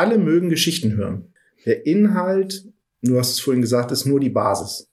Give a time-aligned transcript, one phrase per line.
[0.00, 1.34] alle mögen Geschichten hören.
[1.66, 2.64] Der Inhalt,
[3.02, 4.88] du hast es vorhin gesagt, ist nur die Basis.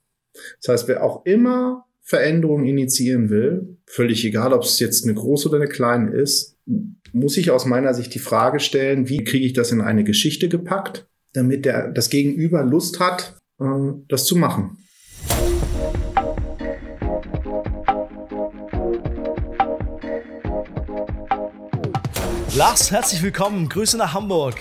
[0.62, 5.48] Das heißt, wer auch immer Veränderungen initiieren will, völlig egal, ob es jetzt eine große
[5.48, 6.58] oder eine kleine ist,
[7.14, 10.50] muss ich aus meiner Sicht die Frage stellen, wie kriege ich das in eine Geschichte
[10.50, 13.66] gepackt, damit der, das Gegenüber Lust hat, äh,
[14.10, 14.78] das zu machen.
[22.58, 23.70] Lars, herzlich willkommen.
[23.70, 24.56] Grüße nach Hamburg.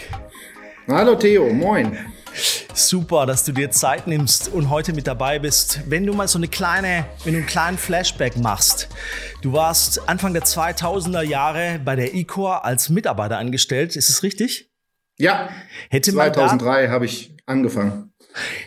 [0.89, 1.99] Hallo Theo, moin.
[2.73, 5.81] Super, dass du dir Zeit nimmst und heute mit dabei bist.
[5.89, 8.89] Wenn du mal so eine kleine, wenn du einen kleinen Flashback machst.
[9.43, 13.97] Du warst Anfang der 2000er Jahre bei der Icor als Mitarbeiter angestellt.
[13.97, 14.71] Ist es richtig?
[15.19, 15.49] Ja.
[15.91, 18.13] Hätte 2003 habe ich angefangen.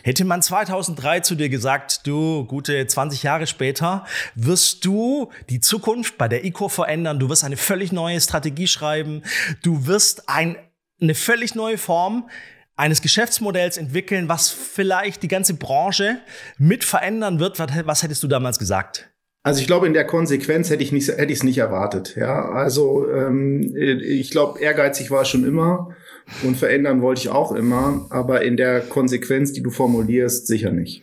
[0.02, 6.18] Hätte man 2003 zu dir gesagt, du, gute 20 Jahre später, wirst du die Zukunft
[6.18, 9.22] bei der ICO verändern, du wirst eine völlig neue Strategie schreiben,
[9.62, 10.56] du wirst ein,
[11.00, 12.28] eine völlig neue Form
[12.76, 16.20] eines Geschäftsmodells entwickeln, was vielleicht die ganze Branche
[16.58, 17.58] mit verändern wird.
[17.58, 19.10] Was, was hättest du damals gesagt?
[19.42, 22.14] Also ich glaube, in der Konsequenz hätte ich nicht, hätte ich es nicht erwartet.
[22.16, 25.96] Ja, also ähm, ich glaube, ehrgeizig war schon immer
[26.42, 31.02] und verändern wollte ich auch immer, aber in der Konsequenz, die du formulierst, sicher nicht.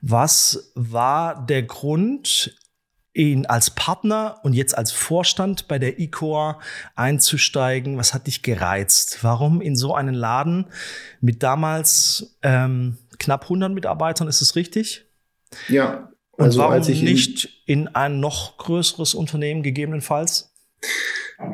[0.00, 2.56] Was war der Grund,
[3.12, 6.60] ihn als Partner und jetzt als Vorstand bei der ICOR
[6.94, 7.96] einzusteigen?
[7.96, 9.18] Was hat dich gereizt?
[9.22, 10.66] Warum in so einen Laden
[11.20, 15.06] mit damals ähm, knapp 100 Mitarbeitern, ist es richtig?
[15.68, 16.12] Ja.
[16.38, 20.52] Also und warum nicht in ein noch größeres Unternehmen gegebenenfalls?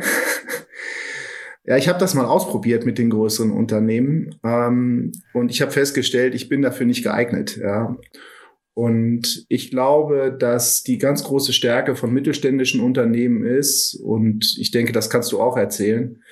[1.68, 6.32] Ja, ich habe das mal ausprobiert mit den größeren Unternehmen ähm, und ich habe festgestellt,
[6.36, 7.56] ich bin dafür nicht geeignet.
[7.56, 7.96] Ja.
[8.76, 14.92] Und ich glaube, dass die ganz große Stärke von mittelständischen Unternehmen ist, und ich denke,
[14.92, 16.22] das kannst du auch erzählen,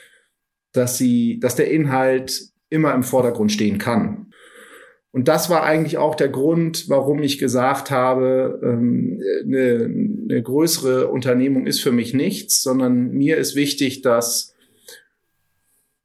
[0.73, 4.27] dass sie, dass der Inhalt immer im Vordergrund stehen kann.
[5.11, 9.85] Und das war eigentlich auch der Grund, warum ich gesagt habe, ähm, eine,
[10.29, 14.55] eine größere Unternehmung ist für mich nichts, sondern mir ist wichtig, dass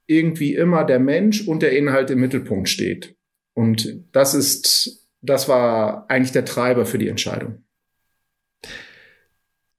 [0.08, 3.18] irgendwie immer der Mensch und der Inhalt im Mittelpunkt steht.
[3.54, 7.64] Und das ist, das war eigentlich der Treiber für die Entscheidung.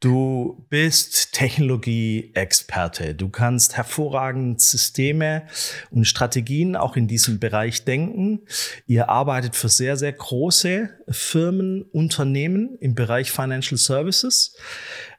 [0.00, 3.14] Du bist Technologie-Experte.
[3.14, 5.46] Du kannst hervorragend Systeme
[5.90, 8.40] und Strategien auch in diesem Bereich denken.
[8.86, 14.56] Ihr arbeitet für sehr, sehr große Firmen, Unternehmen im Bereich Financial Services.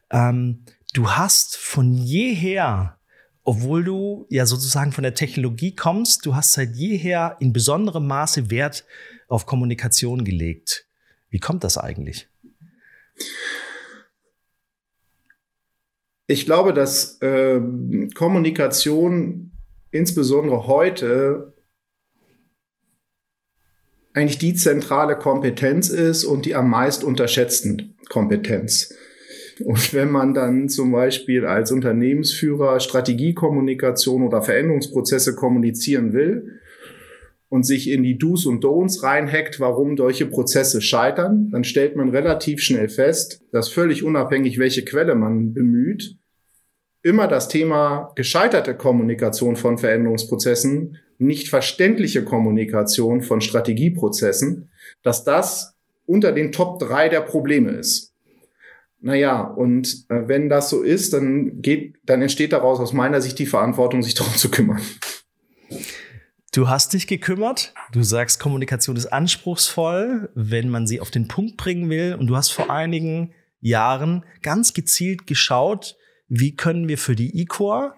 [0.10, 2.98] Ähm, du hast von jeher
[3.44, 8.52] obwohl du ja sozusagen von der Technologie kommst, du hast seit jeher in besonderem Maße
[8.52, 8.86] Wert
[9.32, 10.88] auf Kommunikation gelegt.
[11.30, 12.30] Wie kommt das eigentlich?
[16.28, 17.62] Ich glaube, dass äh,
[18.14, 19.52] Kommunikation
[19.92, 21.54] insbesondere heute
[24.14, 28.94] eigentlich die zentrale Kompetenz ist und die am meist unterschätzten Kompetenz.
[29.64, 36.61] Und wenn man dann zum Beispiel als Unternehmensführer Strategiekommunikation oder Veränderungsprozesse kommunizieren will
[37.52, 42.08] und sich in die Do's und Don'ts reinhackt, warum solche Prozesse scheitern, dann stellt man
[42.08, 46.16] relativ schnell fest, dass völlig unabhängig, welche Quelle man bemüht,
[47.04, 54.70] immer das Thema gescheiterte Kommunikation von Veränderungsprozessen, nicht verständliche Kommunikation von Strategieprozessen,
[55.04, 55.76] dass das
[56.06, 58.14] unter den Top drei der Probleme ist.
[59.02, 63.40] Naja, und äh, wenn das so ist, dann geht, dann entsteht daraus aus meiner Sicht
[63.40, 64.80] die Verantwortung, sich darum zu kümmern.
[66.54, 67.74] Du hast dich gekümmert.
[67.94, 72.16] Du sagst, Kommunikation ist anspruchsvoll, wenn man sie auf den Punkt bringen will.
[72.20, 75.96] Und du hast vor einigen Jahren ganz gezielt geschaut,
[76.28, 77.94] wie können wir für die E-Core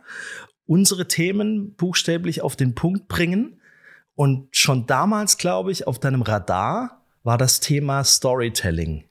[0.65, 3.59] unsere Themen buchstäblich auf den Punkt bringen.
[4.13, 9.05] Und schon damals, glaube ich, auf deinem Radar war das Thema Storytelling.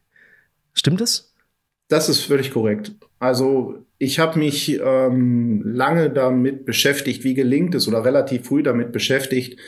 [0.72, 1.34] Stimmt es?
[1.88, 2.92] Das ist völlig korrekt.
[3.22, 8.90] Also ich habe mich ähm, lange damit beschäftigt, wie gelingt es oder relativ früh damit
[8.90, 9.60] beschäftigt,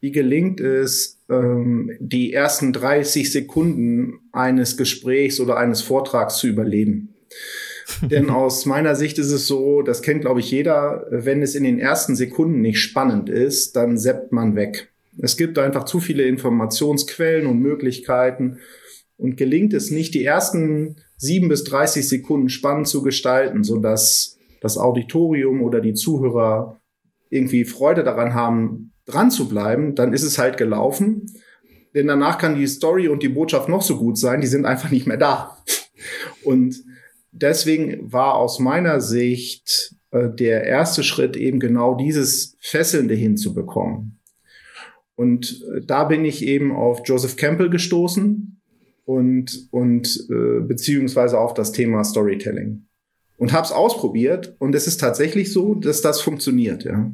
[0.00, 7.14] wie gelingt es, ähm, die ersten 30 Sekunden eines Gesprächs oder eines Vortrags zu überleben.
[8.00, 11.64] Denn aus meiner Sicht ist es so, das kennt glaube ich jeder, wenn es in
[11.64, 14.88] den ersten Sekunden nicht spannend ist, dann seppt man weg.
[15.18, 18.60] Es gibt einfach zu viele Informationsquellen und Möglichkeiten
[19.18, 24.38] und gelingt es nicht, die ersten sieben bis 30 Sekunden spannend zu gestalten, so dass
[24.60, 26.80] das Auditorium oder die Zuhörer
[27.30, 31.26] irgendwie Freude daran haben, dran zu bleiben, dann ist es halt gelaufen.
[31.94, 34.90] Denn danach kann die Story und die Botschaft noch so gut sein, die sind einfach
[34.90, 35.58] nicht mehr da.
[36.42, 36.82] Und
[37.30, 44.20] deswegen war aus meiner Sicht äh, der erste Schritt, eben genau dieses Fesselnde hinzubekommen.
[45.14, 48.53] Und äh, da bin ich eben auf Joseph Campbell gestoßen
[49.04, 52.86] und, und äh, beziehungsweise auf das Thema Storytelling.
[53.36, 57.10] Und habe es ausprobiert und es ist tatsächlich so, dass das funktioniert, ja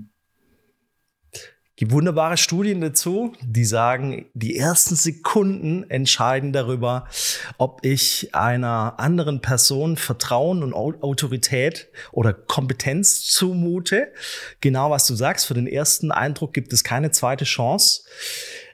[1.81, 7.09] gibt wunderbare Studien dazu, die sagen, die ersten Sekunden entscheiden darüber,
[7.57, 14.13] ob ich einer anderen Person Vertrauen und Autorität oder Kompetenz zumute.
[14.61, 18.03] Genau was du sagst, für den ersten Eindruck gibt es keine zweite Chance.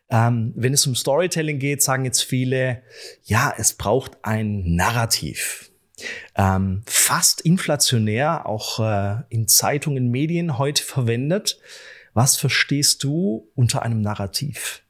[0.08, 2.82] Ähm, wenn es um Storytelling geht, sagen jetzt viele,
[3.24, 5.70] ja, es braucht ein Narrativ.
[6.36, 11.58] Ähm, fast inflationär, auch äh, in Zeitungen, Medien heute verwendet.
[12.14, 14.82] Was verstehst du unter einem Narrativ?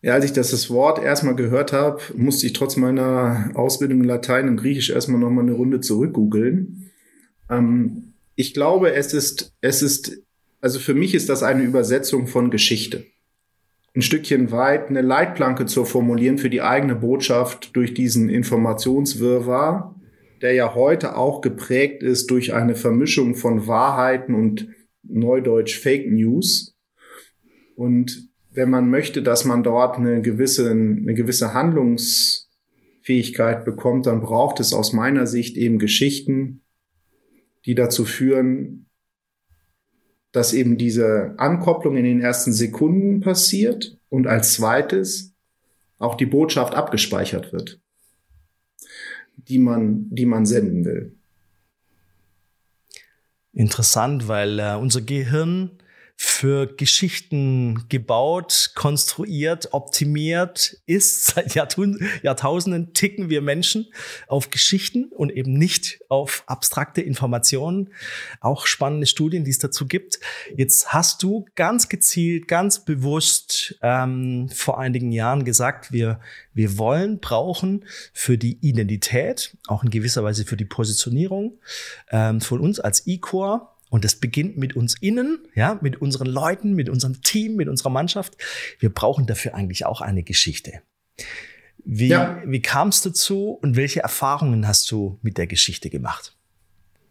[0.00, 4.04] Ja, als ich das, das Wort erstmal gehört habe, musste ich trotz meiner Ausbildung in
[4.04, 6.90] Latein und Griechisch erstmal nochmal eine Runde zurückgoogeln.
[7.48, 10.23] Ähm, ich glaube, es ist, es ist,
[10.64, 13.04] also für mich ist das eine Übersetzung von Geschichte.
[13.94, 19.94] Ein Stückchen weit eine Leitplanke zu formulieren für die eigene Botschaft durch diesen Informationswirrwarr
[20.44, 24.68] der ja heute auch geprägt ist durch eine Vermischung von Wahrheiten und
[25.02, 26.76] Neudeutsch Fake News.
[27.76, 34.60] Und wenn man möchte, dass man dort eine gewisse, eine gewisse Handlungsfähigkeit bekommt, dann braucht
[34.60, 36.60] es aus meiner Sicht eben Geschichten,
[37.64, 38.83] die dazu führen,
[40.34, 45.32] dass eben diese Ankopplung in den ersten Sekunden passiert und als zweites
[45.98, 47.80] auch die Botschaft abgespeichert wird
[49.36, 51.14] die man, die man senden will.
[53.52, 55.70] Interessant, weil äh, unser Gehirn
[56.16, 61.26] für Geschichten gebaut, konstruiert, optimiert ist.
[61.34, 63.86] Seit Jahrtausenden ticken wir Menschen
[64.28, 67.90] auf Geschichten und eben nicht auf abstrakte Informationen.
[68.40, 70.20] Auch spannende Studien, die es dazu gibt.
[70.56, 76.20] Jetzt hast du ganz gezielt, ganz bewusst ähm, vor einigen Jahren gesagt, wir,
[76.52, 81.58] wir wollen, brauchen für die Identität, auch in gewisser Weise für die Positionierung
[82.10, 86.74] ähm, von uns als E-Core, und das beginnt mit uns innen, ja, mit unseren Leuten,
[86.74, 88.36] mit unserem Team, mit unserer Mannschaft.
[88.80, 90.80] Wir brauchen dafür eigentlich auch eine Geschichte.
[91.84, 92.42] Wie, ja.
[92.44, 96.36] wie kam es dazu und welche Erfahrungen hast du mit der Geschichte gemacht?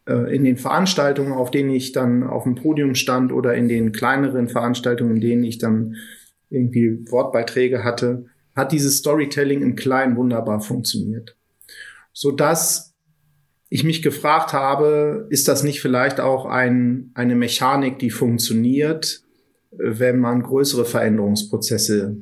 [0.09, 3.93] Äh, in den Veranstaltungen, auf denen ich dann auf dem Podium stand oder in den
[3.93, 5.95] kleineren Veranstaltungen, in denen ich dann
[6.49, 8.25] irgendwie Wortbeiträge hatte,
[8.57, 11.37] hat dieses Storytelling im Kleinen wunderbar funktioniert.
[12.11, 12.92] Sodass
[13.73, 19.23] ich mich gefragt habe, ist das nicht vielleicht auch ein, eine Mechanik, die funktioniert,
[19.71, 22.17] wenn man größere Veränderungsprozesse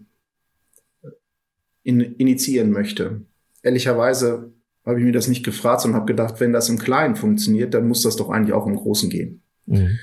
[1.83, 3.25] in, initiieren möchte?
[3.63, 4.53] Ehrlicherweise
[4.85, 7.85] habe ich mir das nicht gefragt, sondern habe gedacht, wenn das im Kleinen funktioniert, dann
[7.85, 9.43] muss das doch eigentlich auch im Großen gehen.
[9.65, 9.99] Mhm.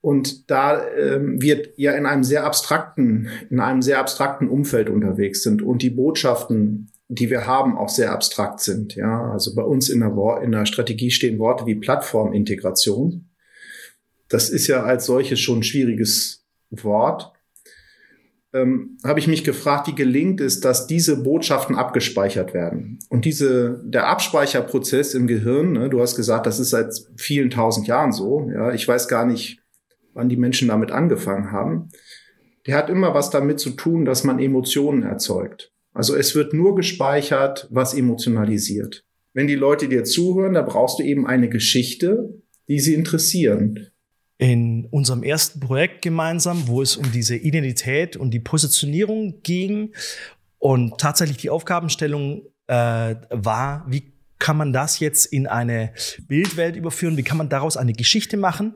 [0.00, 5.42] Und da ähm, wir ja in einem sehr abstrakten, in einem sehr abstrakten Umfeld unterwegs
[5.42, 8.94] sind und die Botschaften die wir haben, auch sehr abstrakt sind.
[8.94, 13.28] Ja, also bei uns in der, in der Strategie stehen Worte wie Plattformintegration.
[14.28, 17.32] Das ist ja als solches schon ein schwieriges Wort.
[18.54, 22.98] Ähm, habe ich mich gefragt, wie gelingt es, dass diese Botschaften abgespeichert werden.
[23.10, 27.86] Und diese, der Abspeicherprozess im Gehirn, ne, du hast gesagt, das ist seit vielen tausend
[27.86, 28.50] Jahren so.
[28.54, 29.60] Ja, ich weiß gar nicht,
[30.14, 31.90] wann die Menschen damit angefangen haben.
[32.66, 35.71] Der hat immer was damit zu tun, dass man Emotionen erzeugt.
[35.92, 39.04] Also es wird nur gespeichert, was emotionalisiert.
[39.34, 42.34] Wenn die Leute dir zuhören, da brauchst du eben eine Geschichte,
[42.68, 43.88] die sie interessieren.
[44.38, 49.94] In unserem ersten Projekt gemeinsam, wo es um diese Identität und die Positionierung ging
[50.58, 55.92] und tatsächlich die Aufgabenstellung äh, war, wie kann man das jetzt in eine
[56.26, 57.16] Bildwelt überführen?
[57.16, 58.74] Wie kann man daraus eine Geschichte machen,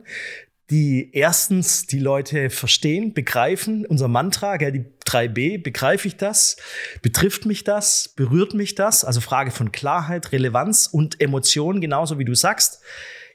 [0.69, 6.57] die erstens die Leute verstehen, begreifen, unser Mantra, gell, die 3b, begreife ich das,
[7.01, 12.25] betrifft mich das, berührt mich das, also Frage von Klarheit, Relevanz und Emotion, genauso wie
[12.25, 12.81] du sagst.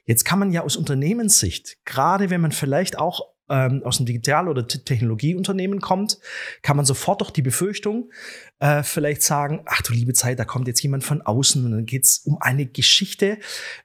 [0.05, 4.47] Jetzt kann man ja aus Unternehmenssicht, gerade wenn man vielleicht auch ähm, aus einem Digital-
[4.47, 6.19] oder Technologieunternehmen kommt,
[6.61, 8.11] kann man sofort doch die Befürchtung
[8.63, 11.85] äh, vielleicht sagen, ach du liebe Zeit, da kommt jetzt jemand von außen und dann
[11.85, 13.37] geht's um eine Geschichte.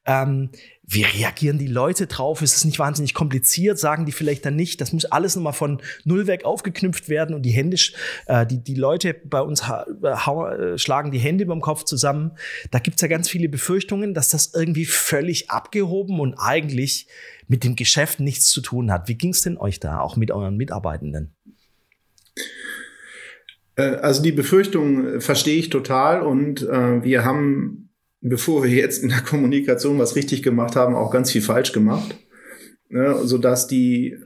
[0.06, 0.50] Ähm,
[0.84, 2.42] wie reagieren die Leute drauf?
[2.42, 3.80] Ist es nicht wahnsinnig kompliziert?
[3.80, 4.80] Sagen die vielleicht dann nicht?
[4.80, 7.76] Das muss alles nochmal von null weg aufgeknüpft werden und die Hände,
[8.26, 12.38] äh, die, die Leute bei uns äh, schlagen die Hände beim Kopf zusammen.
[12.70, 17.08] Da gibt's ja ganz viele Befürchtungen, dass das irgendwie völlig abgehoben und eigentlich
[17.48, 19.08] mit dem Geschäft nichts zu tun hat.
[19.08, 21.34] Wie ging's denn euch da, auch mit euren Mitarbeitenden?
[23.78, 27.88] Äh, also die Befürchtung verstehe ich total und äh, wir haben
[28.20, 32.16] bevor wir jetzt in der Kommunikation was richtig gemacht haben, auch ganz viel falsch gemacht,
[32.88, 34.16] ne, sodass die,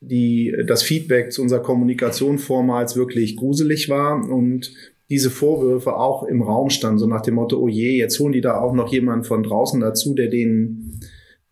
[0.00, 4.72] die, das Feedback zu unserer Kommunikation vormals wirklich gruselig war und
[5.08, 8.40] diese Vorwürfe auch im Raum standen, so nach dem Motto, oh je, jetzt holen die
[8.40, 10.89] da auch noch jemanden von draußen dazu, der den,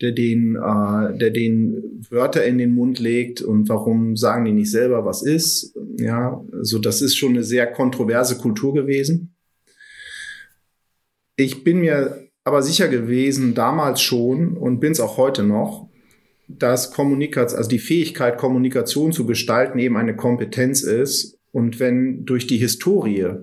[0.01, 4.71] der den, äh, der den Wörter in den Mund legt und warum sagen die nicht
[4.71, 5.75] selber, was ist?
[5.97, 9.35] Ja, also das ist schon eine sehr kontroverse Kultur gewesen.
[11.37, 15.89] Ich bin mir aber sicher gewesen, damals schon und bin es auch heute noch,
[16.49, 21.39] dass Kommunikation, also die Fähigkeit, Kommunikation zu gestalten, eben eine Kompetenz ist.
[21.53, 23.35] Und wenn durch die Historie,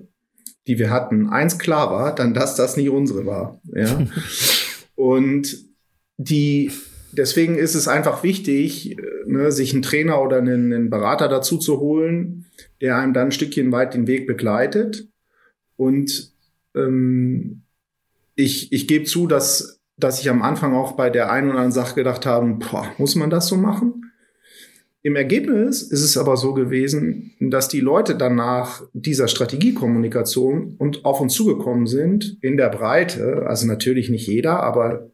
[0.68, 3.62] die wir hatten, eins klar war, dann dass das nicht unsere war.
[3.74, 4.08] Ja.
[4.96, 5.66] und
[6.18, 6.72] die,
[7.12, 11.80] deswegen ist es einfach wichtig, ne, sich einen Trainer oder einen, einen Berater dazu zu
[11.80, 12.46] holen,
[12.82, 15.08] der einem dann ein Stückchen weit den Weg begleitet.
[15.76, 16.34] Und
[16.76, 17.64] ähm,
[18.36, 21.72] ich, ich gebe zu, dass, dass ich am Anfang auch bei der einen oder anderen
[21.72, 24.02] Sache gedacht habe, boah, muss man das so machen?
[25.02, 31.22] Im Ergebnis ist es aber so gewesen, dass die Leute danach dieser Strategiekommunikation und auf
[31.22, 35.12] uns zugekommen sind in der Breite, also natürlich nicht jeder, aber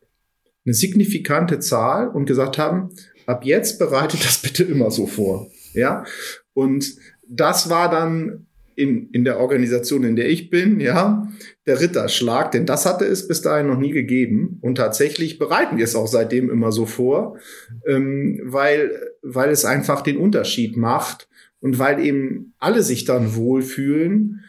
[0.66, 2.90] eine signifikante Zahl und gesagt haben,
[3.26, 5.50] ab jetzt bereitet das bitte immer so vor.
[5.74, 6.06] Ja.
[6.54, 6.96] Und
[7.28, 11.28] das war dann in, in der Organisation, in der ich bin, ja,
[11.66, 14.58] der Ritterschlag, denn das hatte es bis dahin noch nie gegeben.
[14.62, 17.38] Und tatsächlich bereiten wir es auch seitdem immer so vor,
[17.86, 18.92] ähm, weil,
[19.22, 21.28] weil es einfach den Unterschied macht
[21.60, 24.44] und weil eben alle sich dann wohlfühlen.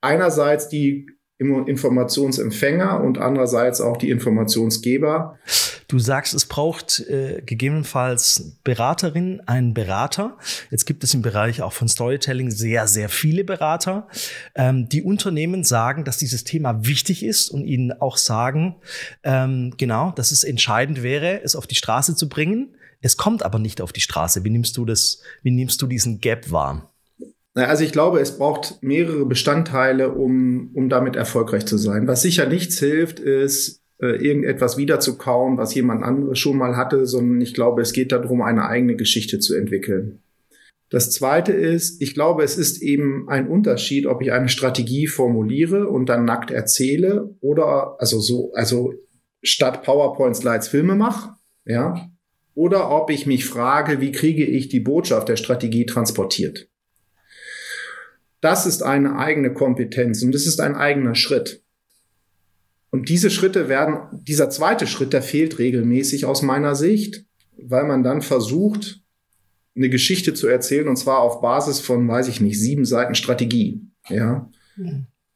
[0.00, 1.06] Einerseits die
[1.40, 5.38] Informationsempfänger und andererseits auch die Informationsgeber.
[5.88, 10.36] Du sagst, es braucht äh, gegebenenfalls Beraterinnen, einen Berater.
[10.70, 14.06] Jetzt gibt es im Bereich auch von Storytelling sehr, sehr viele Berater.
[14.54, 18.76] Ähm, die Unternehmen sagen, dass dieses Thema wichtig ist und ihnen auch sagen,
[19.24, 22.76] ähm, genau, dass es entscheidend wäre, es auf die Straße zu bringen.
[23.00, 24.44] Es kommt aber nicht auf die Straße.
[24.44, 26.89] Wie nimmst du das, wie nimmst du diesen Gap wahr?
[27.54, 32.06] Also ich glaube, es braucht mehrere Bestandteile, um, um damit erfolgreich zu sein.
[32.06, 37.40] Was sicher nichts hilft, ist, äh, irgendetwas wiederzukauen, was jemand anderes schon mal hatte, sondern
[37.40, 40.20] ich glaube, es geht darum, eine eigene Geschichte zu entwickeln.
[40.90, 45.88] Das zweite ist, ich glaube, es ist eben ein Unterschied, ob ich eine Strategie formuliere
[45.88, 48.94] und dann nackt erzähle oder also so, also
[49.42, 52.10] statt PowerPoint-Slides Filme mache, ja,
[52.54, 56.69] oder ob ich mich frage, wie kriege ich die Botschaft der Strategie transportiert.
[58.40, 61.62] Das ist eine eigene Kompetenz und das ist ein eigener Schritt.
[62.90, 67.24] Und diese Schritte werden, dieser zweite Schritt, der fehlt regelmäßig aus meiner Sicht,
[67.56, 69.00] weil man dann versucht,
[69.76, 73.82] eine Geschichte zu erzählen und zwar auf Basis von, weiß ich nicht, sieben Seiten Strategie.
[74.08, 74.50] Ja.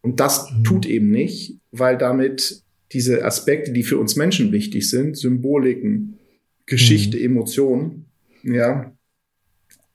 [0.03, 0.65] Und das mhm.
[0.65, 6.19] tut eben nicht, weil damit diese Aspekte, die für uns Menschen wichtig sind, Symboliken,
[6.67, 7.25] Geschichte, mhm.
[7.25, 8.07] Emotionen,
[8.43, 8.93] ja,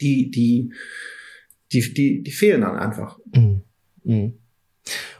[0.01, 0.71] die, die,
[1.71, 3.19] die, die, die fehlen dann einfach.
[3.33, 3.63] Mhm.
[4.03, 4.39] Mhm.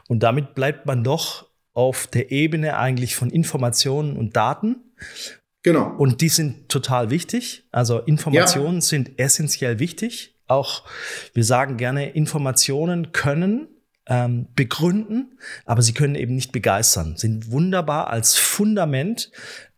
[0.08, 4.76] Und damit bleibt man doch auf der Ebene eigentlich von Informationen und Daten.
[5.62, 5.94] Genau.
[5.96, 7.66] Und die sind total wichtig.
[7.70, 8.80] Also Informationen ja.
[8.80, 10.36] sind essentiell wichtig.
[10.46, 10.84] Auch
[11.32, 13.68] wir sagen gerne, Informationen können
[14.06, 19.30] ähm, begründen, aber sie können eben nicht begeistern, sind wunderbar als Fundament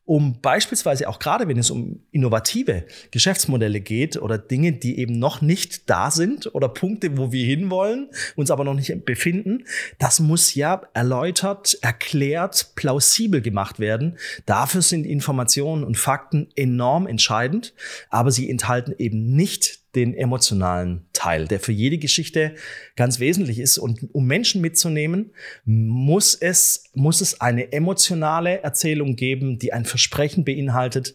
[0.05, 5.41] um beispielsweise auch gerade, wenn es um innovative Geschäftsmodelle geht oder Dinge, die eben noch
[5.41, 9.65] nicht da sind oder Punkte, wo wir hinwollen, uns aber noch nicht befinden,
[9.99, 14.19] das muss ja erläutert, erklärt, plausibel gemacht werden.
[14.45, 17.73] Dafür sind Informationen und Fakten enorm entscheidend,
[18.11, 22.57] aber sie enthalten eben nicht den emotionalen Teil, der für jede Geschichte
[22.97, 23.79] ganz wesentlich ist.
[23.79, 25.33] Und um Menschen mitzunehmen,
[25.65, 31.15] muss es, muss es eine emotionale Erzählung geben, die ein Versprechen beinhaltet,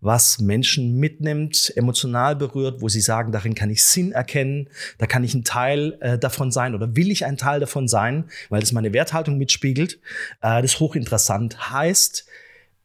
[0.00, 5.24] was Menschen mitnimmt, emotional berührt, wo sie sagen, darin kann ich Sinn erkennen, da kann
[5.24, 8.70] ich ein Teil äh, davon sein oder will ich ein Teil davon sein, weil es
[8.70, 9.94] meine Werthaltung mitspiegelt.
[10.40, 11.72] Äh, das ist hochinteressant.
[11.72, 12.26] Heißt,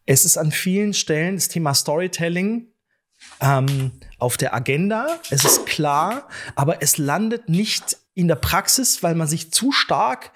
[0.08, 2.74] es ist an vielen Stellen das Thema Storytelling
[3.42, 3.92] ähm,
[4.24, 9.28] auf der Agenda, es ist klar, aber es landet nicht in der Praxis, weil man
[9.28, 10.32] sich zu stark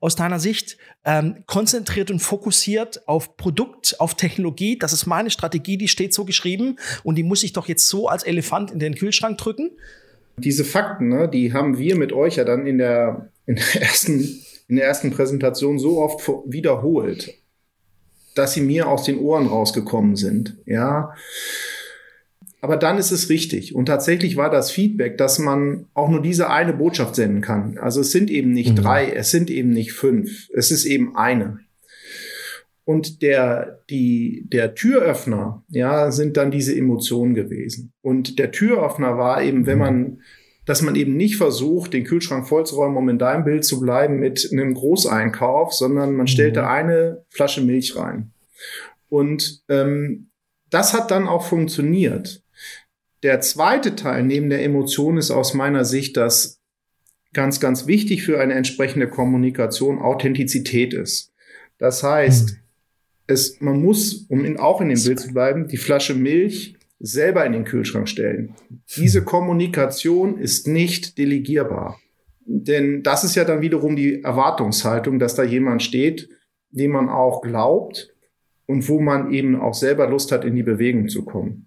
[0.00, 4.78] aus deiner Sicht ähm, konzentriert und fokussiert auf Produkt, auf Technologie.
[4.78, 8.08] Das ist meine Strategie, die steht so geschrieben und die muss ich doch jetzt so
[8.08, 9.70] als Elefant in den Kühlschrank drücken.
[10.38, 14.40] Diese Fakten, ne, die haben wir mit euch ja dann in der, in der, ersten,
[14.66, 17.34] in der ersten Präsentation so oft wiederholt,
[18.34, 20.56] dass sie mir aus den Ohren rausgekommen sind.
[20.64, 21.12] Ja,
[22.60, 23.74] aber dann ist es richtig.
[23.74, 27.78] Und tatsächlich war das Feedback, dass man auch nur diese eine Botschaft senden kann.
[27.78, 28.82] Also es sind eben nicht mhm.
[28.82, 31.60] drei, es sind eben nicht fünf, es ist eben eine.
[32.84, 37.92] Und der, die, der Türöffner, ja, sind dann diese Emotionen gewesen.
[38.00, 40.20] Und der Türöffner war eben, wenn man,
[40.66, 44.48] dass man eben nicht versucht, den Kühlschrank vollzuräumen, um in deinem Bild zu bleiben mit
[44.52, 46.68] einem Großeinkauf, sondern man stellte mhm.
[46.68, 48.30] eine Flasche Milch rein.
[49.08, 50.30] Und ähm,
[50.70, 52.42] das hat dann auch funktioniert.
[53.22, 56.60] Der zweite Teil neben der Emotion ist aus meiner Sicht, dass
[57.32, 61.32] ganz, ganz wichtig für eine entsprechende Kommunikation Authentizität ist.
[61.78, 62.56] Das heißt, mhm.
[63.26, 67.44] es, man muss, um in, auch in dem Bild zu bleiben, die Flasche Milch selber
[67.44, 68.54] in den Kühlschrank stellen.
[68.96, 71.98] Diese Kommunikation ist nicht delegierbar.
[72.46, 76.28] Denn das ist ja dann wiederum die Erwartungshaltung, dass da jemand steht,
[76.70, 78.14] dem man auch glaubt
[78.66, 81.66] und wo man eben auch selber Lust hat, in die Bewegung zu kommen.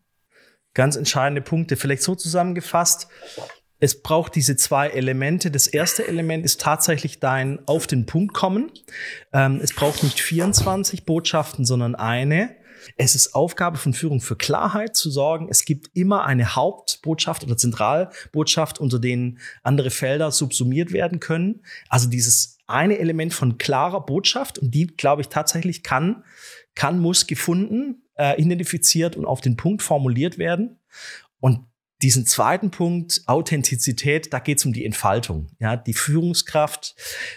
[0.79, 1.75] Ganz entscheidende Punkte.
[1.75, 3.09] Vielleicht so zusammengefasst.
[3.81, 5.51] Es braucht diese zwei Elemente.
[5.51, 8.71] Das erste Element ist tatsächlich dein auf den Punkt kommen.
[9.33, 12.55] Ähm, es braucht nicht 24 Botschaften, sondern eine.
[12.95, 15.49] Es ist Aufgabe von Führung für Klarheit zu sorgen.
[15.49, 21.61] Es gibt immer eine Hauptbotschaft oder Zentralbotschaft, unter denen andere Felder subsumiert werden können.
[21.89, 26.23] Also dieses eine Element von klarer Botschaft und die, glaube ich, tatsächlich kann,
[26.73, 30.79] kann, muss gefunden, äh, identifiziert und auf den Punkt formuliert werden.
[31.39, 31.61] Und
[32.01, 35.47] diesen zweiten Punkt, Authentizität, da geht es um die Entfaltung.
[35.59, 36.95] Ja, die Führungskraft,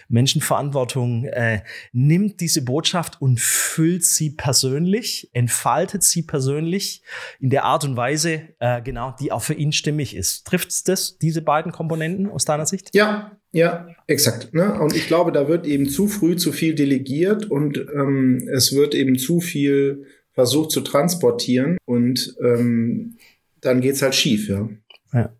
[0.08, 1.62] Menschenverantwortung äh,
[1.92, 7.02] nimmt diese Botschaft und füllt sie persönlich, entfaltet sie persönlich
[7.40, 10.46] in der Art und Weise, äh, genau, die auch für ihn stimmig ist.
[10.46, 12.90] Trifft es das, diese beiden Komponenten aus deiner Sicht?
[12.94, 14.54] Ja, ja, exakt.
[14.54, 14.80] Ne?
[14.80, 18.94] Und ich glaube, da wird eben zu früh zu viel delegiert und ähm, es wird
[18.94, 23.16] eben zu viel versucht zu transportieren und ähm,
[23.60, 24.68] dann geht's halt schief, ja.
[25.12, 25.32] ja.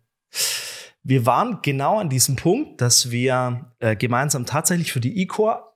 [1.03, 5.73] Wir waren genau an diesem Punkt, dass wir äh, gemeinsam tatsächlich für die E-Core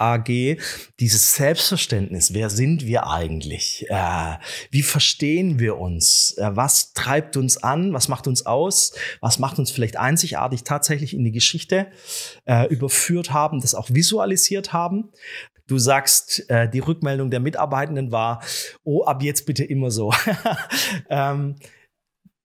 [0.00, 0.56] AG
[0.98, 3.84] dieses Selbstverständnis, wer sind wir eigentlich?
[3.90, 4.38] Äh,
[4.70, 6.36] wie verstehen wir uns?
[6.38, 7.92] Äh, was treibt uns an?
[7.92, 8.94] Was macht uns aus?
[9.20, 11.88] Was macht uns vielleicht einzigartig tatsächlich in die Geschichte
[12.46, 15.10] äh, überführt haben, das auch visualisiert haben?
[15.70, 18.42] Du sagst, äh, die Rückmeldung der Mitarbeitenden war,
[18.82, 20.12] oh, ab jetzt bitte immer so.
[21.08, 21.56] ähm,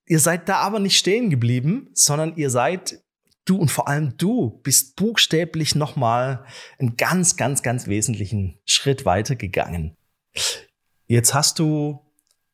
[0.08, 3.02] Ihr seid da aber nicht stehen geblieben, sondern ihr seid
[3.46, 6.46] du und vor allem du bist buchstäblich nochmal
[6.78, 9.96] einen ganz, ganz, ganz wesentlichen Schritt weitergegangen.
[11.08, 12.02] Jetzt hast du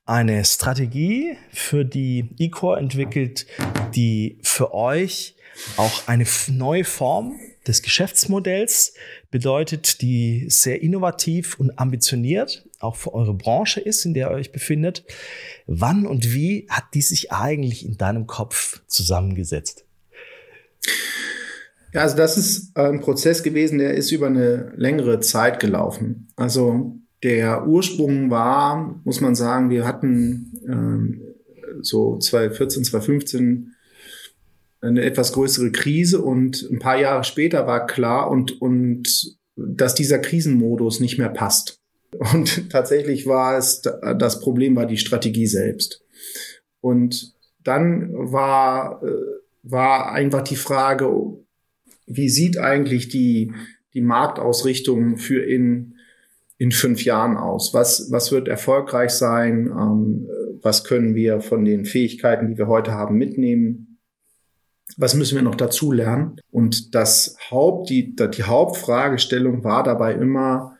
[0.05, 3.47] eine Strategie für die E-Core entwickelt,
[3.95, 5.35] die für euch
[5.75, 8.93] auch eine neue Form des Geschäftsmodells
[9.29, 14.51] bedeutet, die sehr innovativ und ambitioniert auch für eure Branche ist, in der ihr euch
[14.51, 15.03] befindet.
[15.67, 19.85] Wann und wie hat die sich eigentlich in deinem Kopf zusammengesetzt?
[21.93, 26.27] Ja, also das ist ein Prozess gewesen, der ist über eine längere Zeit gelaufen.
[26.35, 31.21] Also der Ursprung war, muss man sagen, wir hatten ähm,
[31.81, 33.75] so 2014, 2015
[34.81, 40.19] eine etwas größere Krise und ein paar Jahre später war klar und, und dass dieser
[40.19, 41.79] Krisenmodus nicht mehr passt.
[42.17, 43.81] Und tatsächlich war es,
[44.17, 46.03] das Problem war die Strategie selbst.
[46.81, 49.11] Und dann war, äh,
[49.63, 51.11] war einfach die Frage,
[52.07, 53.53] wie sieht eigentlich die,
[53.93, 55.95] die Marktausrichtung für in,
[56.57, 57.73] in fünf Jahren aus?
[57.73, 59.67] Was, was wird erfolgreich sein?
[59.67, 60.27] Ähm,
[60.63, 63.90] was können wir von den Fähigkeiten, die wir heute haben, mitnehmen?
[64.97, 66.39] Was müssen wir noch dazu lernen?
[66.51, 70.77] Und das Haupt, die, die Hauptfragestellung war dabei immer,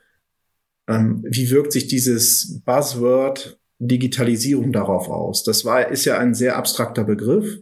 [0.87, 5.43] ähm, wie wirkt sich dieses Buzzword Digitalisierung darauf aus?
[5.43, 7.61] Das war, ist ja ein sehr abstrakter Begriff.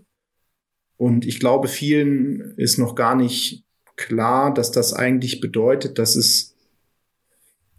[0.98, 3.64] Und ich glaube, vielen ist noch gar nicht
[3.96, 6.56] klar, dass das eigentlich bedeutet, dass es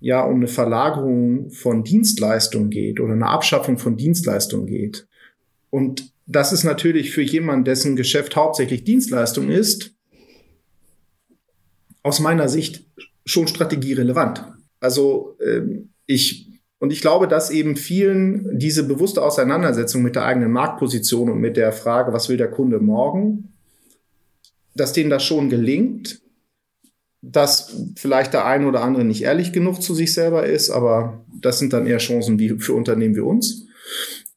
[0.01, 5.07] ja um eine Verlagerung von Dienstleistungen geht oder eine Abschaffung von Dienstleistungen geht.
[5.69, 9.95] Und das ist natürlich für jemanden, dessen Geschäft hauptsächlich Dienstleistung ist,
[12.03, 12.87] aus meiner Sicht
[13.27, 14.45] schon strategierelevant.
[14.79, 16.47] Also ähm, ich
[16.79, 21.59] und ich glaube, dass eben vielen diese bewusste Auseinandersetzung mit der eigenen Marktposition und mit
[21.59, 23.53] der Frage, was will der Kunde morgen,
[24.75, 26.23] dass denen das schon gelingt,
[27.21, 31.59] dass vielleicht der eine oder andere nicht ehrlich genug zu sich selber ist, aber das
[31.59, 33.67] sind dann eher Chancen wie für Unternehmen wie uns.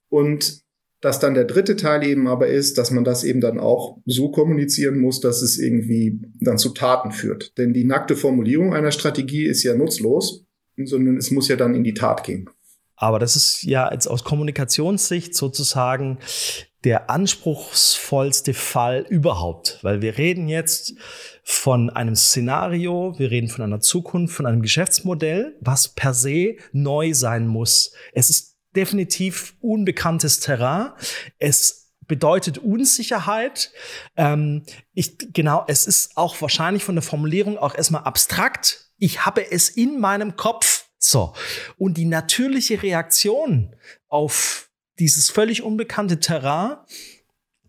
[0.10, 0.63] Und
[1.04, 4.32] dass dann der dritte Teil eben aber ist, dass man das eben dann auch so
[4.32, 7.58] kommunizieren muss, dass es irgendwie dann zu Taten führt.
[7.58, 10.46] Denn die nackte Formulierung einer Strategie ist ja nutzlos,
[10.78, 12.50] sondern es muss ja dann in die Tat gehen.
[12.96, 16.20] Aber das ist ja jetzt aus Kommunikationssicht sozusagen
[16.86, 20.94] der anspruchsvollste Fall überhaupt, weil wir reden jetzt
[21.44, 27.14] von einem Szenario, wir reden von einer Zukunft, von einem Geschäftsmodell, was per se neu
[27.14, 27.92] sein muss.
[28.14, 30.92] Es ist definitiv unbekanntes Terrain.
[31.40, 33.72] Es bedeutet Unsicherheit.
[34.16, 38.92] Ähm, ich, genau, es ist auch wahrscheinlich von der Formulierung auch erstmal abstrakt.
[38.98, 40.88] Ich habe es in meinem Kopf.
[40.98, 41.34] So.
[41.78, 43.76] Und die natürliche Reaktion
[44.08, 46.78] auf dieses völlig unbekannte Terrain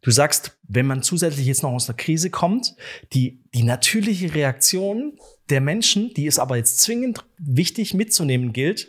[0.04, 2.76] Du sagst, wenn man zusätzlich jetzt noch aus einer Krise kommt,
[3.14, 8.88] die, die natürliche Reaktion der Menschen, die es aber jetzt zwingend wichtig mitzunehmen gilt,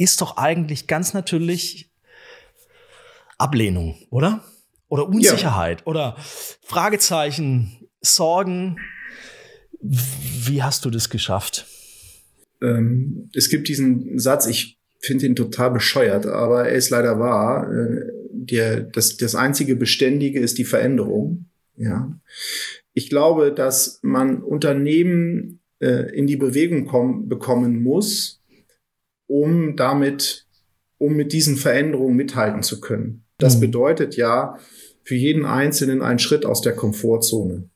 [0.00, 1.90] ist doch eigentlich ganz natürlich
[3.36, 4.42] Ablehnung, oder?
[4.88, 5.86] Oder Unsicherheit ja.
[5.86, 6.16] oder
[6.62, 8.78] Fragezeichen, Sorgen.
[9.82, 11.66] Wie hast du das geschafft?
[12.62, 17.70] Ähm, es gibt diesen Satz, ich finde ihn total bescheuert, aber er ist leider wahr.
[17.70, 21.50] Äh, der, das, das einzige Beständige ist die Veränderung.
[21.76, 22.18] Ja.
[22.94, 28.39] Ich glaube, dass man Unternehmen äh, in die Bewegung kommen, bekommen muss,
[29.30, 30.46] um damit,
[30.98, 33.22] um mit diesen Veränderungen mithalten zu können.
[33.38, 33.60] Das mhm.
[33.60, 34.58] bedeutet ja
[35.04, 37.70] für jeden Einzelnen einen Schritt aus der Komfortzone.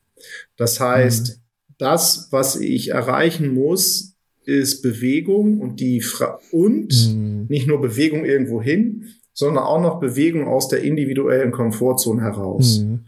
[0.57, 1.41] Das heißt, mhm.
[1.77, 7.45] das, was ich erreichen muss, ist Bewegung und die Fra und mhm.
[7.47, 12.79] nicht nur Bewegung irgendwo hin, sondern auch noch Bewegung aus der individuellen Komfortzone heraus.
[12.79, 13.05] Mhm.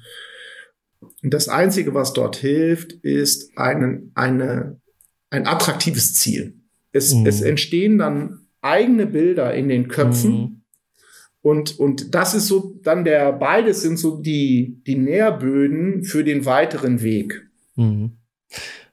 [1.21, 4.79] Und das Einzige, was dort hilft, ist einen, eine,
[5.29, 6.56] ein attraktives Ziel.
[6.91, 7.25] Es, mhm.
[7.25, 10.31] es entstehen dann eigene Bilder in den Köpfen.
[10.31, 10.61] Mhm.
[11.41, 16.45] Und, und das ist so dann der, beides sind so die, die Nährböden für den
[16.45, 17.49] weiteren Weg.
[17.75, 18.17] Mhm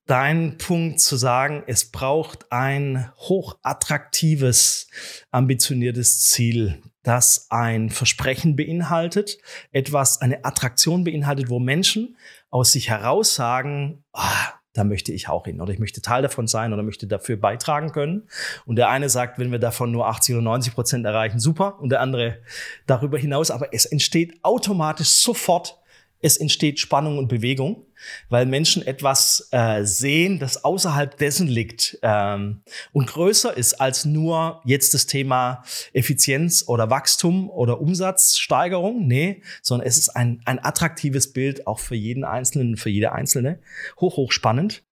[0.07, 4.88] dein Punkt zu sagen, es braucht ein hochattraktives,
[5.30, 9.38] ambitioniertes Ziel, das ein Versprechen beinhaltet,
[9.72, 12.16] etwas, eine Attraktion beinhaltet, wo Menschen
[12.50, 16.46] aus sich heraus sagen, ah, da möchte ich auch hin oder ich möchte Teil davon
[16.46, 18.24] sein oder möchte dafür beitragen können.
[18.66, 21.78] Und der eine sagt, wenn wir davon nur 80 oder 90 Prozent erreichen, super.
[21.80, 22.38] Und der andere
[22.87, 23.52] darüber hinaus.
[23.52, 25.78] Aber es entsteht automatisch sofort
[26.20, 27.85] es entsteht Spannung und Bewegung,
[28.29, 34.62] weil Menschen etwas äh, sehen, das außerhalb dessen liegt ähm, und größer ist als nur
[34.64, 39.07] jetzt das Thema Effizienz oder Wachstum oder Umsatzsteigerung.
[39.07, 43.61] Nee, sondern es ist ein, ein attraktives Bild auch für jeden Einzelnen, für jede Einzelne.
[44.00, 44.83] Hoch, hoch spannend.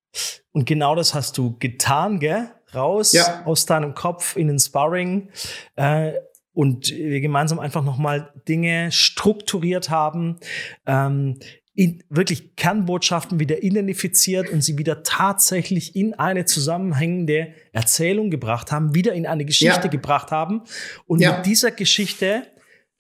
[0.53, 2.51] Und genau das hast du getan, gell?
[2.75, 3.45] Raus ja.
[3.45, 5.29] aus deinem Kopf in den Sparring.
[5.77, 6.13] Äh,
[6.53, 10.39] und wir gemeinsam einfach nochmal Dinge strukturiert haben,
[10.87, 11.39] ähm,
[11.75, 18.95] in, wirklich Kernbotschaften wieder identifiziert und sie wieder tatsächlich in eine zusammenhängende Erzählung gebracht haben,
[18.95, 19.91] wieder in eine Geschichte ja.
[19.91, 20.63] gebracht haben
[21.07, 21.37] und ja.
[21.37, 22.47] mit dieser Geschichte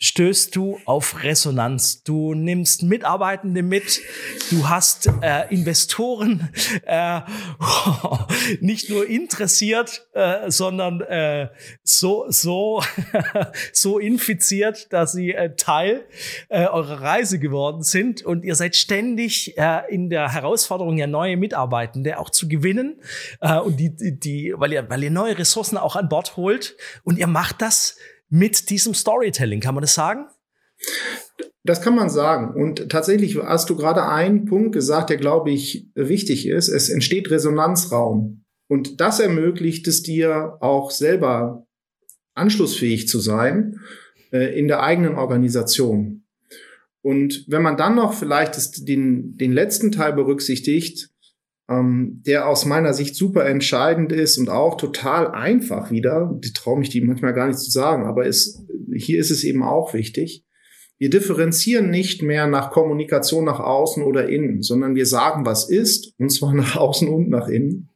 [0.02, 2.02] stößt du auf Resonanz.
[2.02, 4.00] Du nimmst Mitarbeitende mit,
[4.50, 6.50] du hast äh, Investoren
[6.86, 7.20] äh,
[8.60, 11.50] nicht nur interessiert, äh, sondern äh,
[11.84, 12.82] so so
[13.72, 16.04] so infiziert, dass sie äh, Teil
[16.48, 18.22] äh, eurer Reise geworden sind.
[18.22, 23.00] Und ihr seid ständig äh, in der Herausforderung, ja neue Mitarbeitende auch zu gewinnen
[23.40, 26.76] äh, und die die weil ihr weil ihr neue Ressourcen auch an Bord holt.
[27.04, 27.96] Und ihr macht das
[28.32, 29.60] mit diesem Storytelling.
[29.60, 30.26] Kann man das sagen?
[31.64, 32.54] Das kann man sagen.
[32.60, 36.68] Und tatsächlich hast du gerade einen Punkt gesagt, der, glaube ich, wichtig ist.
[36.68, 38.44] Es entsteht Resonanzraum.
[38.68, 41.66] Und das ermöglicht es dir auch selber
[42.34, 43.78] anschlussfähig zu sein
[44.32, 46.24] äh, in der eigenen Organisation.
[47.02, 51.10] Und wenn man dann noch vielleicht den, den letzten Teil berücksichtigt,
[51.72, 56.38] ähm, der aus meiner Sicht super entscheidend ist und auch total einfach wieder.
[56.42, 59.62] Die traue mich die manchmal gar nicht zu sagen, aber ist, hier ist es eben
[59.62, 60.44] auch wichtig.
[60.98, 66.14] Wir differenzieren nicht mehr nach Kommunikation nach außen oder innen, sondern wir sagen, was ist,
[66.18, 67.88] und zwar nach außen und nach innen,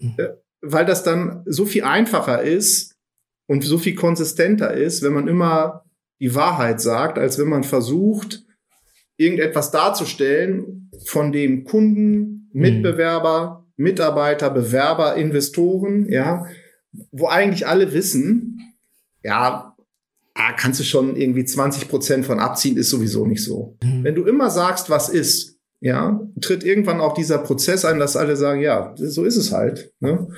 [0.00, 0.16] mhm.
[0.64, 2.94] Weil das dann so viel einfacher ist
[3.46, 5.84] und so viel konsistenter ist, wenn man immer
[6.20, 8.44] die Wahrheit sagt, als wenn man versucht,
[9.16, 16.46] irgendetwas darzustellen, von dem Kunden, Mitbewerber, Mitarbeiter, Bewerber, Investoren, ja,
[17.10, 18.74] wo eigentlich alle wissen,
[19.22, 19.74] ja,
[20.34, 23.76] ah, kannst du schon irgendwie 20 Prozent von abziehen, ist sowieso nicht so.
[23.82, 24.04] Mhm.
[24.04, 28.36] Wenn du immer sagst, was ist, ja, tritt irgendwann auch dieser Prozess ein, dass alle
[28.36, 29.92] sagen, ja, so ist es halt.
[30.00, 30.28] Ne?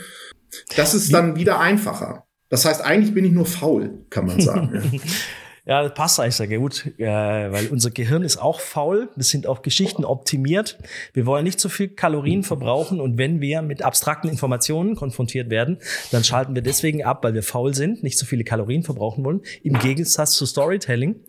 [0.76, 2.24] Das ist dann wieder einfacher.
[2.48, 5.00] Das heißt, eigentlich bin ich nur faul, kann man sagen.
[5.66, 9.08] Ja, das passt eigentlich sehr gut, äh, weil unser Gehirn ist auch faul.
[9.16, 10.78] Wir sind auf Geschichten optimiert.
[11.14, 15.78] Wir wollen nicht so viel Kalorien verbrauchen und wenn wir mit abstrakten Informationen konfrontiert werden,
[16.10, 19.40] dann schalten wir deswegen ab, weil wir faul sind, nicht so viele Kalorien verbrauchen wollen.
[19.62, 21.20] Im Gegensatz zu Storytelling.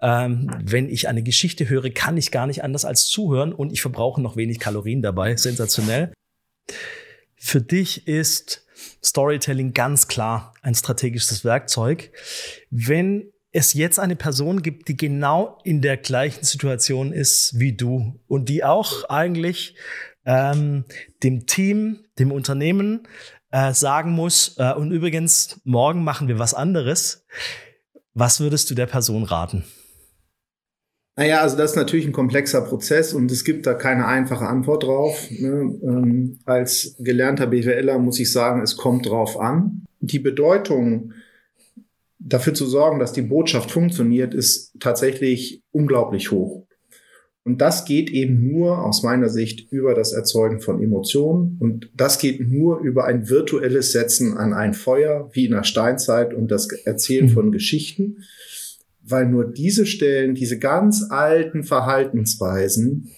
[0.00, 3.82] Ähm, wenn ich eine Geschichte höre, kann ich gar nicht anders als zuhören und ich
[3.82, 5.36] verbrauche noch wenig Kalorien dabei.
[5.36, 6.12] Sensationell.
[7.34, 8.64] Für dich ist
[9.02, 12.12] Storytelling ganz klar ein strategisches Werkzeug.
[12.70, 18.20] Wenn es jetzt eine Person gibt, die genau in der gleichen Situation ist wie du
[18.28, 19.76] und die auch eigentlich
[20.24, 20.84] ähm,
[21.22, 23.08] dem Team, dem Unternehmen
[23.50, 27.26] äh, sagen muss, äh, und übrigens, morgen machen wir was anderes.
[28.14, 29.64] Was würdest du der Person raten?
[31.16, 34.84] Naja, also das ist natürlich ein komplexer Prozess und es gibt da keine einfache Antwort
[34.84, 35.28] drauf.
[35.30, 35.78] Ne?
[35.82, 39.84] Ähm, als gelernter BWLer muss ich sagen, es kommt drauf an.
[40.00, 41.12] Die Bedeutung
[42.20, 46.66] dafür zu sorgen, dass die Botschaft funktioniert, ist tatsächlich unglaublich hoch.
[47.42, 51.56] Und das geht eben nur aus meiner Sicht über das Erzeugen von Emotionen.
[51.58, 56.34] Und das geht nur über ein virtuelles Setzen an ein Feuer, wie in der Steinzeit,
[56.34, 57.30] und das Erzählen mhm.
[57.30, 58.18] von Geschichten.
[59.02, 63.10] Weil nur diese Stellen, diese ganz alten Verhaltensweisen,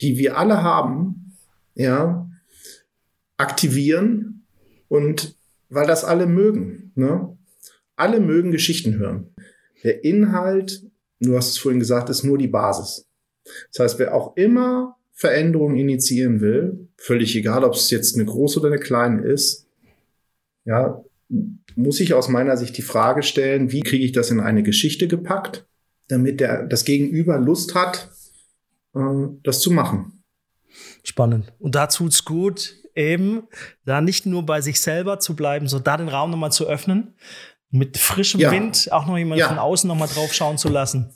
[0.00, 1.36] die wir alle haben,
[1.74, 2.28] ja,
[3.36, 4.46] aktivieren
[4.88, 5.36] und
[5.68, 6.92] weil das alle mögen.
[6.94, 7.36] Ne?
[7.96, 9.34] Alle mögen Geschichten hören.
[9.82, 10.82] Der Inhalt,
[11.20, 13.06] du hast es vorhin gesagt, ist nur die Basis.
[13.72, 18.58] Das heißt, wer auch immer Veränderungen initiieren will, völlig egal, ob es jetzt eine große
[18.58, 19.66] oder eine kleine ist,
[20.64, 21.02] ja,
[21.76, 25.08] muss ich aus meiner Sicht die Frage stellen, wie kriege ich das in eine Geschichte
[25.08, 25.66] gepackt,
[26.08, 28.10] damit der, das Gegenüber Lust hat,
[28.94, 29.00] äh,
[29.42, 30.22] das zu machen.
[31.02, 31.52] Spannend.
[31.58, 33.44] Und da tut's gut, eben
[33.84, 37.14] da nicht nur bei sich selber zu bleiben, sondern da den Raum nochmal zu öffnen,
[37.74, 38.52] mit frischem ja.
[38.52, 39.48] Wind auch noch jemand ja.
[39.48, 41.10] von außen nochmal drauf schauen zu lassen.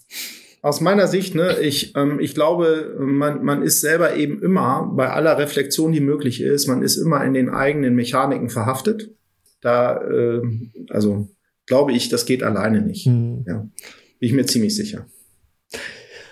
[0.60, 5.08] Aus meiner Sicht, ne, ich, ähm, ich glaube, man, man ist selber eben immer bei
[5.08, 9.14] aller Reflexion, die möglich ist, man ist immer in den eigenen Mechaniken verhaftet.
[9.60, 10.42] Da, äh,
[10.90, 11.28] also
[11.66, 13.06] glaube ich, das geht alleine nicht.
[13.06, 13.44] Hm.
[13.46, 13.70] Ja, bin
[14.28, 15.06] ich mir ziemlich sicher.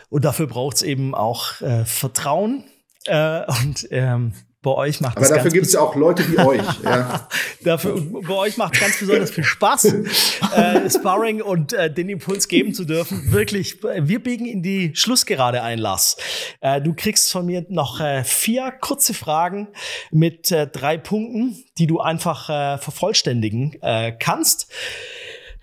[0.08, 2.64] Und dafür braucht es eben auch äh, Vertrauen.
[3.04, 4.32] Äh, und ähm,
[4.66, 6.82] bei euch macht Aber dafür gibt es ja auch Leute wie euch.
[6.82, 7.28] Ja.
[7.62, 12.74] dafür, bei euch macht ganz besonders viel Spaß, äh, Sparring und äh, den Impuls geben
[12.74, 13.30] zu dürfen.
[13.30, 16.16] Wirklich, wir biegen in die Schlussgerade ein, Lars.
[16.60, 19.68] Äh, du kriegst von mir noch äh, vier kurze Fragen
[20.10, 24.72] mit äh, drei Punkten, die du einfach äh, vervollständigen äh, kannst.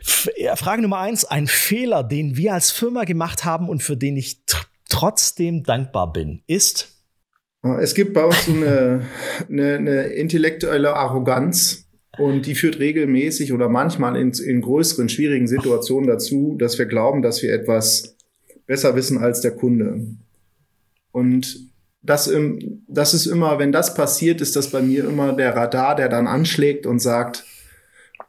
[0.01, 4.45] Frage Nummer eins, ein Fehler, den wir als Firma gemacht haben und für den ich
[4.87, 6.92] trotzdem dankbar bin, ist
[7.79, 9.01] es gibt bei uns so eine,
[9.49, 16.07] eine, eine intellektuelle Arroganz und die führt regelmäßig oder manchmal in, in größeren, schwierigen Situationen
[16.07, 18.17] dazu, dass wir glauben, dass wir etwas
[18.67, 20.07] besser wissen als der Kunde.
[21.11, 21.71] Und
[22.01, 22.29] das,
[22.87, 26.27] das ist immer, wenn das passiert, ist das bei mir immer der Radar, der dann
[26.27, 27.45] anschlägt und sagt,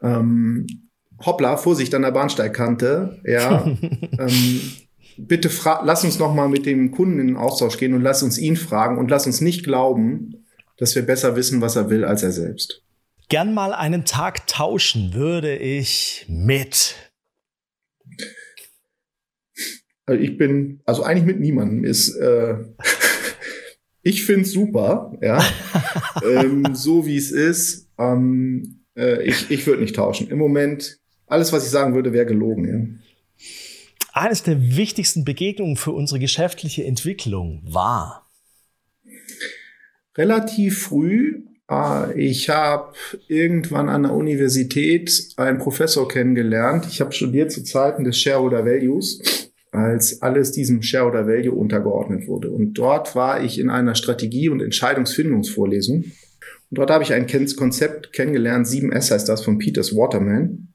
[0.00, 0.66] ähm,
[1.24, 3.66] hoppla, Vorsicht an der Bahnsteigkante, ja,
[4.18, 4.60] ähm,
[5.16, 5.50] bitte
[5.82, 8.56] lass uns noch mal mit dem Kunden in den Austausch gehen und lass uns ihn
[8.56, 10.44] fragen und lass uns nicht glauben,
[10.78, 12.82] dass wir besser wissen, was er will, als er selbst.
[13.28, 16.94] Gern mal einen Tag tauschen würde ich mit.
[20.06, 22.56] Also ich bin, also eigentlich mit niemandem ist, äh,
[24.02, 25.42] ich finde es super, ja,
[26.22, 27.88] ähm, so wie es ist.
[27.98, 30.28] Ähm, äh, ich ich würde nicht tauschen.
[30.28, 33.13] Im Moment, alles, was ich sagen würde, wäre gelogen, ja.
[34.16, 38.30] Eines der wichtigsten Begegnungen für unsere geschäftliche Entwicklung war?
[40.16, 41.42] Relativ früh.
[41.68, 42.92] Äh, ich habe
[43.26, 46.86] irgendwann an der Universität einen Professor kennengelernt.
[46.88, 52.52] Ich habe studiert zu Zeiten des Shareholder Values, als alles diesem Shareholder Value untergeordnet wurde.
[52.52, 56.04] Und dort war ich in einer Strategie- und Entscheidungsfindungsvorlesung.
[56.04, 60.68] Und dort habe ich ein Konzept kennengelernt, 7S heißt das, von Peters Waterman.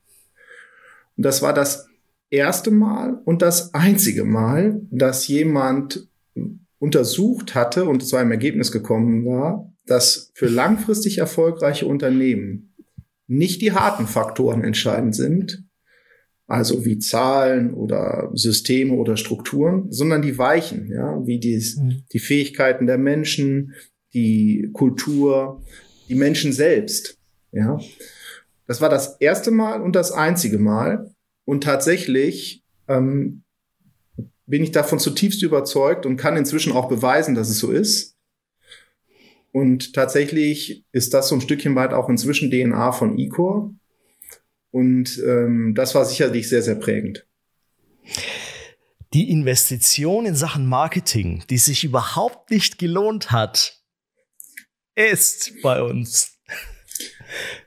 [1.16, 1.89] Und das war das
[2.30, 6.08] erste Mal und das einzige Mal, dass jemand
[6.80, 12.74] untersucht hatte und zu einem Ergebnis gekommen war, dass für langfristig erfolgreiche Unternehmen
[13.28, 15.64] nicht die harten Faktoren entscheidend sind,
[16.48, 22.04] also wie Zahlen oder Systeme oder Strukturen, sondern die weichen, ja, wie die, mhm.
[22.12, 23.76] die Fähigkeiten der Menschen,
[24.14, 25.64] die Kultur,
[26.08, 27.18] die Menschen selbst,
[27.52, 27.80] ja.
[28.66, 31.12] Das war das erste Mal und das einzige Mal,
[31.50, 33.42] und tatsächlich ähm,
[34.46, 38.16] bin ich davon zutiefst überzeugt und kann inzwischen auch beweisen, dass es so ist.
[39.52, 43.74] Und tatsächlich ist das so ein Stückchen weit auch inzwischen DNA von Ecor.
[44.70, 47.26] Und ähm, das war sicherlich sehr, sehr prägend.
[49.16, 53.82] Die Investition in Sachen Marketing, die sich überhaupt nicht gelohnt hat,
[54.94, 56.39] ist bei uns.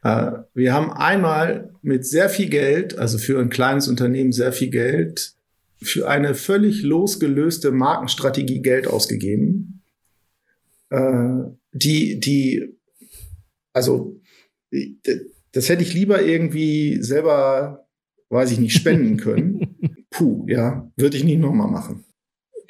[0.02, 4.70] Äh, wir haben einmal mit sehr viel Geld, also für ein kleines Unternehmen sehr viel
[4.70, 5.34] Geld,
[5.80, 9.82] für eine völlig losgelöste Markenstrategie Geld ausgegeben,
[10.90, 11.38] äh,
[11.72, 12.76] die, die,
[13.72, 14.20] also
[15.52, 17.86] das hätte ich lieber irgendwie selber,
[18.30, 19.76] weiß ich nicht, spenden können.
[20.10, 22.04] Puh, ja, würde ich nicht nochmal machen.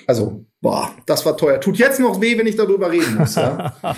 [0.06, 1.60] Also, boah, das war teuer.
[1.60, 3.34] Tut jetzt noch weh, wenn ich darüber reden muss.
[3.34, 3.74] Ja?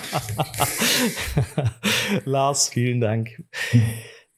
[2.24, 3.44] Lars, vielen Dank.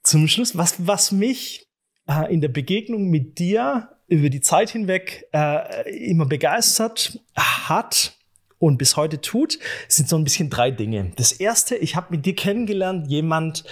[0.02, 1.70] Zum Schluss, was, was mich
[2.06, 8.15] äh, in der Begegnung mit dir über die Zeit hinweg äh, immer begeistert hat,
[8.58, 11.12] und bis heute tut, sind so ein bisschen drei Dinge.
[11.16, 13.64] Das erste, ich habe mit dir kennengelernt, jemand,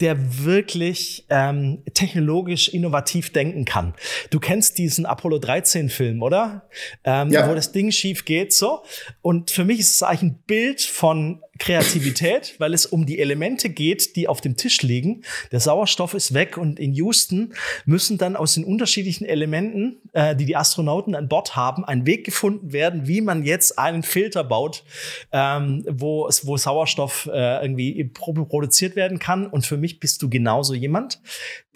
[0.00, 3.94] der wirklich ähm, technologisch innovativ denken kann.
[4.30, 6.68] Du kennst diesen Apollo 13 Film, oder?
[7.04, 7.48] Ähm, ja.
[7.48, 8.82] Wo das Ding schief geht, so.
[9.22, 13.68] Und für mich ist es eigentlich ein Bild von Kreativität, weil es um die Elemente
[13.68, 15.22] geht, die auf dem Tisch liegen.
[15.52, 20.44] Der Sauerstoff ist weg und in Houston müssen dann aus den unterschiedlichen Elementen, äh, die
[20.44, 24.84] die Astronauten an Bord haben, ein Weg gefunden werden, wie man jetzt einen Filter baut,
[25.32, 29.46] ähm, wo, wo Sauerstoff äh, irgendwie produziert werden kann.
[29.46, 31.20] Und für mich bist du genauso jemand,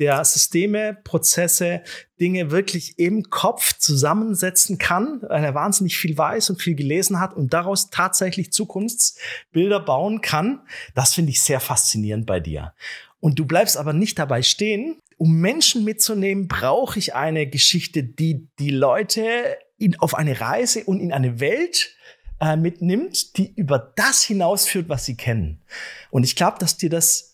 [0.02, 1.82] der Systeme, Prozesse,
[2.18, 7.34] Dinge wirklich im Kopf zusammensetzen kann, weil er wahnsinnig viel weiß und viel gelesen hat
[7.34, 10.60] und daraus tatsächlich Zukunftsbilder bauen kann.
[10.96, 12.74] Das finde ich sehr faszinierend bei dir.
[13.20, 14.98] Und du bleibst aber nicht dabei stehen.
[15.18, 20.98] Um Menschen mitzunehmen, brauche ich eine Geschichte, die die Leute in, auf eine Reise und
[20.98, 21.94] in eine Welt
[22.40, 25.62] äh, mitnimmt, die über das hinausführt, was sie kennen.
[26.10, 27.31] Und ich glaube, dass dir das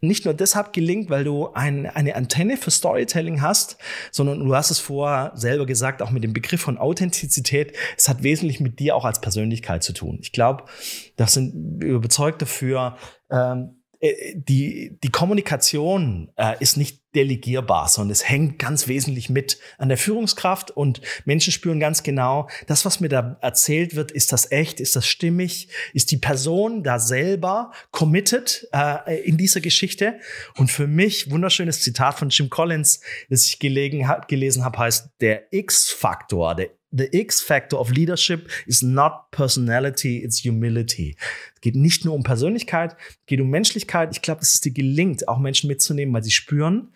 [0.00, 3.78] nicht nur deshalb gelingt, weil du ein, eine Antenne für Storytelling hast,
[4.12, 7.76] sondern du hast es vorher selber gesagt, auch mit dem Begriff von Authentizität.
[7.96, 10.18] Es hat wesentlich mit dir auch als Persönlichkeit zu tun.
[10.22, 10.64] Ich glaube,
[11.16, 12.96] das sind überzeugt dafür,
[13.30, 19.58] ähm, äh, die, die Kommunikation äh, ist nicht delegierbar, sondern es hängt ganz wesentlich mit
[19.76, 24.30] an der Führungskraft und Menschen spüren ganz genau, das, was mir da erzählt wird, ist
[24.30, 30.20] das echt, ist das stimmig, ist die Person da selber committed äh, in dieser Geschichte.
[30.56, 35.52] Und für mich, wunderschönes Zitat von Jim Collins, das ich gelegen, gelesen habe, heißt, der
[35.52, 41.16] X-Faktor, der the X factor of leadership is not personality, it's humility.
[41.54, 44.10] Es geht nicht nur um Persönlichkeit, es geht um Menschlichkeit.
[44.12, 46.92] Ich glaube, dass es dir gelingt, auch Menschen mitzunehmen, weil sie spüren,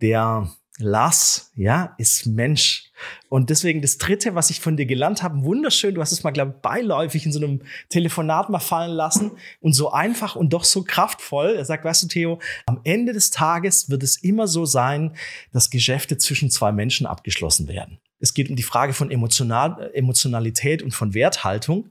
[0.00, 2.92] der Lars, ja, ist Mensch.
[3.28, 6.30] Und deswegen das dritte, was ich von dir gelernt habe, wunderschön, du hast es mal,
[6.30, 10.62] glaube ich, beiläufig in so einem Telefonat mal fallen lassen und so einfach und doch
[10.62, 11.54] so kraftvoll.
[11.56, 15.16] Er sagt, weißt du, Theo, am Ende des Tages wird es immer so sein,
[15.52, 17.98] dass Geschäfte zwischen zwei Menschen abgeschlossen werden.
[18.18, 21.90] Es geht um die Frage von Emotional, Emotionalität und von Werthaltung.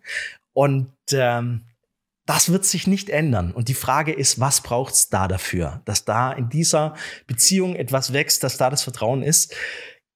[0.54, 1.64] Und ähm,
[2.26, 3.52] das wird sich nicht ändern.
[3.52, 8.12] Und die Frage ist, was braucht es da dafür, dass da in dieser Beziehung etwas
[8.12, 9.56] wächst, dass da das Vertrauen ist.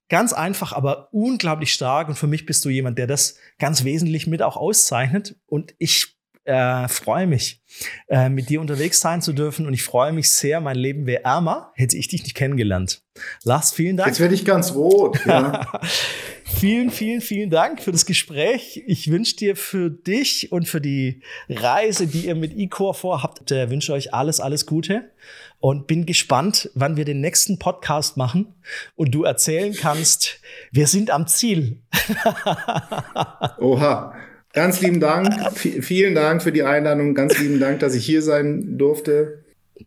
[0.10, 2.10] Ganz einfach, aber unglaublich stark.
[2.10, 5.38] Und für mich bist du jemand, der das ganz wesentlich mit auch auszeichnet.
[5.46, 7.62] Und ich äh, freue mich,
[8.08, 10.60] äh, mit dir unterwegs sein zu dürfen und ich freue mich sehr.
[10.60, 13.04] Mein Leben wäre ärmer, hätte ich dich nicht kennengelernt.
[13.44, 14.08] Lars, vielen Dank.
[14.08, 15.20] Jetzt werde ich ganz rot.
[15.26, 15.68] Ja.
[16.44, 18.84] vielen, vielen, vielen Dank für das Gespräch.
[18.88, 23.70] Ich wünsche dir für dich und für die Reise, die ihr mit eCore vorhabt, äh,
[23.70, 25.12] wünsche euch alles, alles Gute
[25.60, 28.56] und bin gespannt, wann wir den nächsten Podcast machen
[28.96, 30.40] und du erzählen kannst,
[30.72, 31.82] wir sind am Ziel.
[33.60, 34.16] Oha.
[34.54, 35.34] Ganz lieben Dank.
[35.58, 37.14] V vielen Dank für die Einladung.
[37.14, 39.44] Ganz lieben Dank, dass ich hier sein durfte.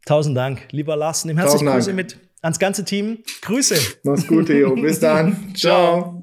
[0.07, 0.63] Tausend Dank.
[0.71, 3.19] Lieber Lars, nimm herzlich Grüße mit ans ganze Team.
[3.43, 3.77] Grüße.
[4.03, 4.75] Mach's gut, Theo.
[4.81, 5.55] Bis dann.
[5.55, 6.23] Ciao.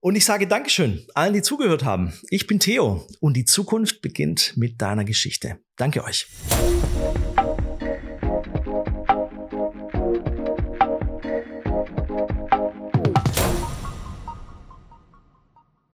[0.00, 2.12] Und ich sage Dankeschön allen, die zugehört haben.
[2.28, 5.58] Ich bin Theo und die Zukunft beginnt mit deiner Geschichte.
[5.76, 6.26] Danke euch.